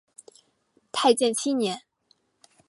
[0.91, 1.83] 太建七年。